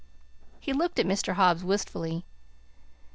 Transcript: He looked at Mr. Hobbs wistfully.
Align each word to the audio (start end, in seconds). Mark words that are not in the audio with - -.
He 0.59 0.73
looked 0.73 0.97
at 0.97 1.05
Mr. 1.05 1.33
Hobbs 1.35 1.63
wistfully. 1.63 2.25